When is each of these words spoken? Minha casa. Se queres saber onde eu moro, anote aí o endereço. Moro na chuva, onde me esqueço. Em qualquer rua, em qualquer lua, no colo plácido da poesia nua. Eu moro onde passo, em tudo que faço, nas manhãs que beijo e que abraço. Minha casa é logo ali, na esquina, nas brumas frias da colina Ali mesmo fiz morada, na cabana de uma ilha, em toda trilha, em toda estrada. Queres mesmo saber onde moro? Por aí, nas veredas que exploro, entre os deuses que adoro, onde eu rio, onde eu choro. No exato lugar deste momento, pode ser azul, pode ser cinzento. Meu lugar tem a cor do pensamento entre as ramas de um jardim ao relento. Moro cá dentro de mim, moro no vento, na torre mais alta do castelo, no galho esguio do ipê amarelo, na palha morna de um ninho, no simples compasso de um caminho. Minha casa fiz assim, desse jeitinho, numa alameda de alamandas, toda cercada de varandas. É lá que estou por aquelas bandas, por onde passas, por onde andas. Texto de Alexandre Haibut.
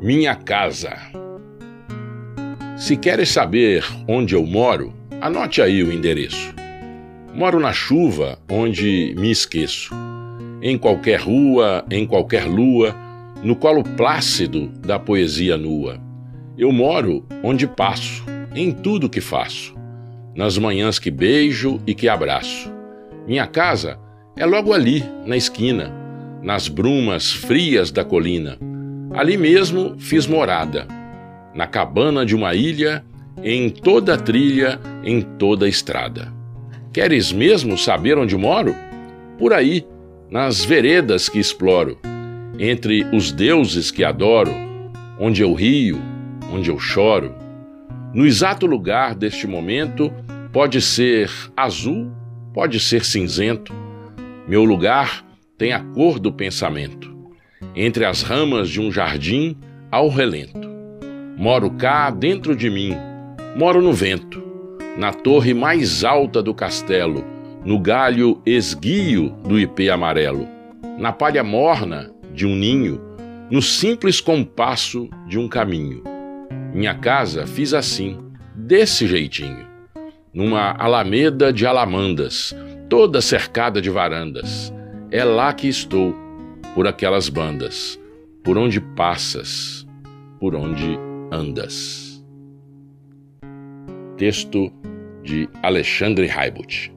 Minha 0.00 0.36
casa. 0.36 0.96
Se 2.76 2.96
queres 2.96 3.30
saber 3.30 3.84
onde 4.06 4.32
eu 4.32 4.46
moro, 4.46 4.94
anote 5.20 5.60
aí 5.60 5.82
o 5.82 5.92
endereço. 5.92 6.54
Moro 7.34 7.58
na 7.58 7.72
chuva, 7.72 8.38
onde 8.48 9.12
me 9.18 9.28
esqueço. 9.28 9.92
Em 10.62 10.78
qualquer 10.78 11.18
rua, 11.18 11.84
em 11.90 12.06
qualquer 12.06 12.44
lua, 12.44 12.94
no 13.42 13.56
colo 13.56 13.82
plácido 13.82 14.68
da 14.68 15.00
poesia 15.00 15.56
nua. 15.56 16.00
Eu 16.56 16.70
moro 16.70 17.26
onde 17.42 17.66
passo, 17.66 18.24
em 18.54 18.70
tudo 18.70 19.10
que 19.10 19.20
faço, 19.20 19.74
nas 20.32 20.56
manhãs 20.56 21.00
que 21.00 21.10
beijo 21.10 21.80
e 21.84 21.92
que 21.92 22.08
abraço. 22.08 22.72
Minha 23.26 23.48
casa 23.48 23.98
é 24.36 24.46
logo 24.46 24.72
ali, 24.72 25.04
na 25.26 25.36
esquina, 25.36 25.92
nas 26.40 26.68
brumas 26.68 27.32
frias 27.32 27.90
da 27.90 28.04
colina 28.04 28.67
Ali 29.18 29.36
mesmo 29.36 29.96
fiz 29.98 30.28
morada, 30.28 30.86
na 31.52 31.66
cabana 31.66 32.24
de 32.24 32.36
uma 32.36 32.54
ilha, 32.54 33.04
em 33.42 33.68
toda 33.68 34.16
trilha, 34.16 34.78
em 35.02 35.20
toda 35.20 35.68
estrada. 35.68 36.32
Queres 36.92 37.32
mesmo 37.32 37.76
saber 37.76 38.16
onde 38.16 38.36
moro? 38.36 38.76
Por 39.36 39.52
aí, 39.52 39.84
nas 40.30 40.64
veredas 40.64 41.28
que 41.28 41.40
exploro, 41.40 41.98
entre 42.60 43.04
os 43.12 43.32
deuses 43.32 43.90
que 43.90 44.04
adoro, 44.04 44.52
onde 45.18 45.42
eu 45.42 45.52
rio, 45.52 46.00
onde 46.52 46.70
eu 46.70 46.78
choro. 46.78 47.34
No 48.14 48.24
exato 48.24 48.66
lugar 48.66 49.16
deste 49.16 49.48
momento, 49.48 50.12
pode 50.52 50.80
ser 50.80 51.28
azul, 51.56 52.08
pode 52.54 52.78
ser 52.78 53.04
cinzento. 53.04 53.74
Meu 54.46 54.62
lugar 54.62 55.24
tem 55.58 55.72
a 55.72 55.80
cor 55.80 56.20
do 56.20 56.32
pensamento 56.32 57.17
entre 57.74 58.04
as 58.04 58.22
ramas 58.22 58.68
de 58.68 58.80
um 58.80 58.90
jardim 58.90 59.56
ao 59.90 60.08
relento. 60.08 60.68
Moro 61.36 61.70
cá 61.70 62.10
dentro 62.10 62.56
de 62.56 62.68
mim, 62.68 62.96
moro 63.56 63.80
no 63.80 63.92
vento, 63.92 64.42
na 64.96 65.12
torre 65.12 65.54
mais 65.54 66.04
alta 66.04 66.42
do 66.42 66.52
castelo, 66.52 67.24
no 67.64 67.78
galho 67.78 68.40
esguio 68.44 69.30
do 69.46 69.58
ipê 69.58 69.90
amarelo, 69.90 70.48
na 70.98 71.12
palha 71.12 71.44
morna 71.44 72.10
de 72.34 72.46
um 72.46 72.54
ninho, 72.54 73.00
no 73.50 73.62
simples 73.62 74.20
compasso 74.20 75.08
de 75.26 75.38
um 75.38 75.48
caminho. 75.48 76.02
Minha 76.74 76.94
casa 76.94 77.46
fiz 77.46 77.72
assim, 77.72 78.18
desse 78.54 79.06
jeitinho, 79.06 79.66
numa 80.34 80.72
alameda 80.78 81.52
de 81.52 81.66
alamandas, 81.66 82.54
toda 82.88 83.20
cercada 83.20 83.80
de 83.80 83.90
varandas. 83.90 84.72
É 85.10 85.24
lá 85.24 85.52
que 85.52 85.68
estou 85.68 86.14
por 86.74 86.86
aquelas 86.86 87.28
bandas, 87.28 87.98
por 88.44 88.58
onde 88.58 88.80
passas, 88.80 89.86
por 90.40 90.54
onde 90.54 90.98
andas. 91.30 92.24
Texto 94.16 94.72
de 95.22 95.48
Alexandre 95.62 96.28
Haibut. 96.30 96.92